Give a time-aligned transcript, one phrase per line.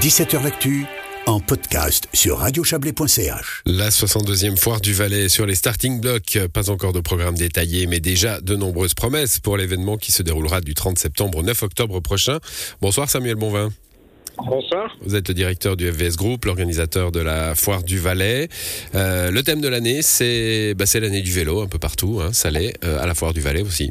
[0.00, 0.86] 17h L'actu
[1.26, 3.62] en podcast sur radiochablais.ch.
[3.66, 6.38] La 62e foire du Valais sur les starting blocks.
[6.54, 10.62] Pas encore de programme détaillé, mais déjà de nombreuses promesses pour l'événement qui se déroulera
[10.62, 12.38] du 30 septembre au 9 octobre prochain.
[12.80, 13.68] Bonsoir Samuel Bonvin.
[14.38, 14.96] Bonsoir.
[15.02, 18.48] Vous êtes le directeur du FVS Group, l'organisateur de la foire du Valais.
[18.94, 22.20] Euh, le thème de l'année, c'est bah, l'année du vélo un peu partout.
[22.22, 23.90] Hein, ça l'est, euh, à la foire du Valais aussi.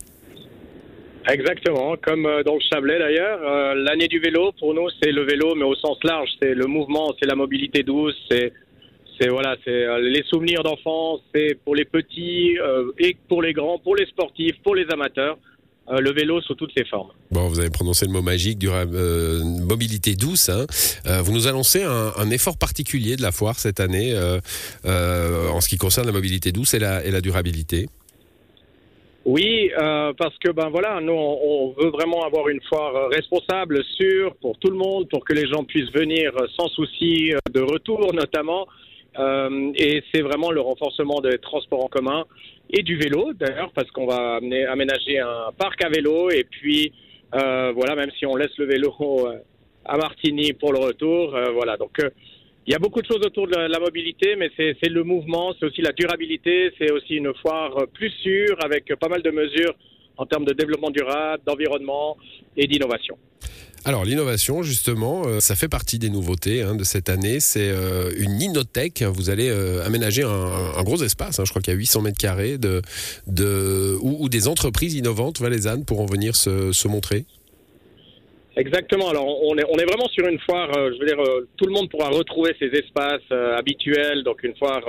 [1.32, 3.40] Exactement, comme euh, dans le Chablais d'ailleurs.
[3.44, 6.30] Euh, L'année du vélo, pour nous, c'est le vélo, mais au sens large.
[6.42, 8.54] C'est le mouvement, c'est la mobilité douce, c'est
[9.28, 12.56] voilà, c'est euh, les souvenirs d'enfance, c'est pour les petits
[13.00, 15.38] et pour les grands, pour les sportifs, pour les amateurs.
[15.92, 17.10] Le vélo sous toutes ses formes.
[17.32, 18.96] Bon, vous avez prononcé le mot magique, durable,
[19.68, 20.48] mobilité douce.
[20.50, 20.68] Hein.
[21.24, 24.16] Vous nous annoncez un, effort particulier de la foire cette année
[24.86, 27.88] en ce qui concerne la mobilité douce et la durabilité.
[29.26, 33.84] Oui, euh, parce que ben voilà, nous on, on, veut vraiment avoir une foire responsable,
[33.84, 38.14] sûre pour tout le monde, pour que les gens puissent venir sans souci de retour
[38.14, 38.66] notamment.
[39.18, 42.26] Euh, et c'est vraiment le renforcement des transports en commun
[42.70, 46.94] et du vélo d'ailleurs, parce qu'on va amener, aménager un parc à vélo et puis
[47.36, 48.94] euh, voilà, même si on laisse le vélo
[49.86, 51.78] à Martigny pour le retour, euh, voilà.
[51.78, 51.98] Donc
[52.70, 55.66] il y a beaucoup de choses autour de la, mobilité, mais c'est le mouvement, c'est
[55.66, 59.74] aussi la durabilité, c'est aussi une foire plus sûre avec pas mal de mesures
[60.18, 62.16] en termes de développement durable, d'environnement
[62.56, 63.18] et d'innovation.
[63.86, 67.40] Alors l'innovation, justement, euh, ça fait partie des nouveautés hein, de cette année.
[67.40, 69.02] C'est euh, une inothèque.
[69.02, 71.40] Vous allez euh, aménager un, gros espace.
[71.40, 72.84] Hein, je crois qu'il y a 800 mètres carrés de,
[74.00, 77.26] où, des entreprises innovantes valaisannes pourront venir se montrer.
[78.56, 79.10] Exactement.
[79.10, 80.70] Alors, on est, on est vraiment sur une foire.
[80.78, 84.24] Euh, je veux dire, euh, tout le monde pourra retrouver ses espaces euh, habituels.
[84.24, 84.82] Donc, une foire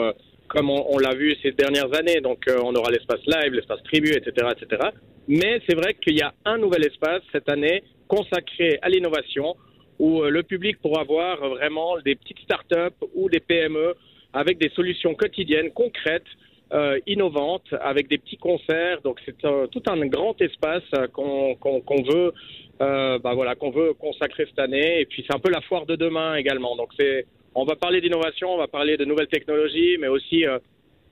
[0.48, 2.20] comme on, on l'a vu ces dernières années.
[2.20, 4.88] Donc, on aura l'espace live, l'espace tribu, etc., etc.
[5.28, 9.55] Mais c'est vrai qu'il y a un nouvel espace cette année consacré à l'innovation
[10.00, 13.94] où le public pourra voir vraiment des petites startups ou des PME
[14.33, 16.25] avec des solutions quotidiennes concrètes
[16.72, 19.00] euh, innovante avec des petits concerts.
[19.03, 22.32] Donc c'est un, tout un grand espace qu'on qu qu veut,
[22.81, 25.00] euh, bah voilà, qu'on veut consacrer cette année.
[25.00, 26.76] Et puis c'est un peu la foire de demain également.
[26.76, 30.44] Donc c'est, on va parler d'innovation, on va parler de nouvelles technologies, mais aussi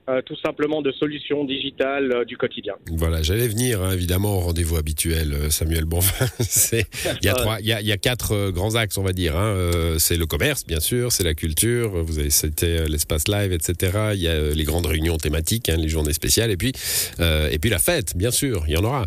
[0.09, 2.73] euh, tout simplement de solutions digitales euh, du quotidien.
[2.87, 6.25] Voilà, j'allais venir hein, évidemment au rendez-vous habituel, euh, Samuel Bonvin.
[6.41, 9.13] il y a trois, il y a, il y a quatre grands axes, on va
[9.13, 9.37] dire.
[9.37, 9.55] Hein.
[9.99, 12.03] C'est le commerce, bien sûr, c'est la culture.
[12.03, 14.11] Vous avez cité l'espace live, etc.
[14.13, 16.71] Il y a les grandes réunions thématiques, hein, les journées spéciales, et puis
[17.19, 19.05] et puis la fête, bien sûr, il y en aura.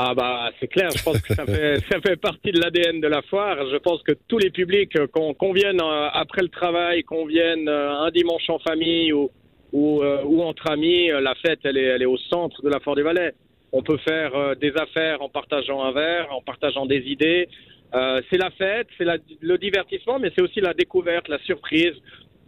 [0.00, 3.08] Ah bah c'est clair, je pense que ça fait, ça fait partie de l'ADN de
[3.08, 3.56] la foire.
[3.68, 5.80] Je pense que tous les publics, qu'on qu vienne
[6.12, 9.28] après le travail, qu'on vienne un dimanche en famille ou,
[9.72, 12.94] ou, euh, entre amis, la fête elle est, elle est au centre de la Foire
[12.94, 13.34] des Valais.
[13.72, 17.48] On peut faire euh, des affaires en partageant un verre, en partageant des idées.
[17.92, 19.06] Euh, c'est la fête, c'est
[19.40, 21.94] le divertissement, mais c'est aussi la découverte, la surprise,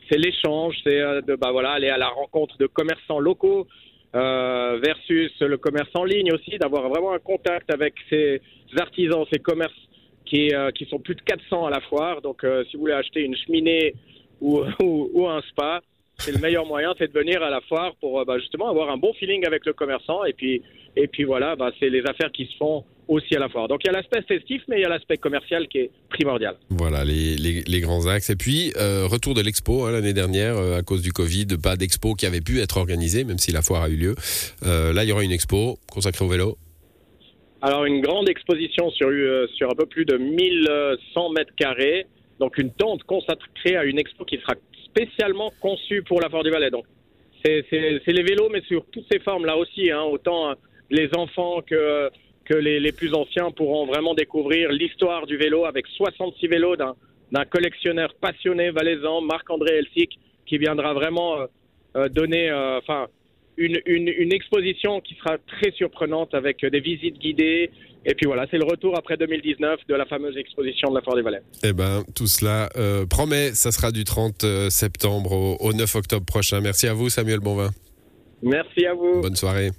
[0.09, 3.67] c'est l'échange, c'est euh, bah voilà aller à la rencontre de commerçants locaux.
[4.13, 8.41] Euh, versus le commerce en ligne aussi, d'avoir vraiment un contact avec ces
[8.77, 9.73] artisans, ces commerces
[10.27, 12.21] qui, euh, qui sont plus de 400 à la foire.
[12.21, 13.95] Donc, euh, si vous voulez acheter une cheminée
[14.41, 15.81] ou, ou, ou un spa,
[16.17, 18.97] c'est le meilleur moyen, c'est de venir à la foire pour bah, justement avoir un
[18.97, 20.25] bon feeling avec le commerçant.
[20.25, 20.61] Et puis,
[20.97, 23.67] et puis voilà, bah, c'est les affaires qui se font aussi à la foire.
[23.67, 26.57] Donc il y a l'aspect festif, mais il y a l'aspect commercial qui est primordial.
[26.71, 28.31] Voilà les, les, les grands axes.
[28.31, 31.77] Et puis, euh, retour de l'expo hein, l'année dernière, euh, à cause du Covid, pas
[31.77, 34.15] d'expo qui avait pu être organisée, même si la foire a eu lieu.
[34.65, 36.57] Euh, là, il y aura une expo consacrée au vélo.
[37.63, 39.09] Alors une grande exposition sur,
[39.57, 42.07] sur un peu plus de 1100 mètres carrés,
[42.39, 44.55] donc une tente consacrée à une expo qui sera
[44.87, 46.71] spécialement conçue pour la Foire du Valais.
[46.71, 46.87] Donc
[47.45, 50.55] c'est les vélos, mais sur toutes ces formes là aussi, hein, autant
[50.91, 52.11] les enfants que
[52.51, 57.45] que les, les, plus anciens pourront vraiment découvrir l'histoire du vélo avec 66 vélos d'un
[57.45, 61.47] collectionneur passionné valaisan, Marc-André Elsic, qui viendra vraiment euh,
[61.97, 63.07] euh, donner euh, enfin,
[63.57, 67.71] une, une, une, exposition qui sera très surprenante avec des visites guidées.
[68.05, 71.15] Et puis voilà, c'est le retour après 2019 de la fameuse exposition de la Foire
[71.15, 71.43] des Valais.
[71.63, 76.27] Eh ben, tout cela euh, promet, ça sera du 30 septembre au, au 9 octobre
[76.27, 76.61] prochain.
[76.61, 77.71] Merci à vous, Samuel Bonvin.
[78.43, 79.21] Merci à vous.
[79.21, 79.71] Bonne soirée.